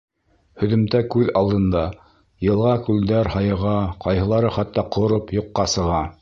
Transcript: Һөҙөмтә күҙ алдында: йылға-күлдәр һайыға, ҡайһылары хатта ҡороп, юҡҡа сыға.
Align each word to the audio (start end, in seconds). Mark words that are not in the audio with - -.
Һөҙөмтә 0.61 1.01
күҙ 1.15 1.27
алдында: 1.41 1.83
йылға-күлдәр 2.47 3.29
һайыға, 3.35 3.75
ҡайһылары 4.07 4.53
хатта 4.57 4.87
ҡороп, 4.97 5.33
юҡҡа 5.41 5.69
сыға. 5.77 6.03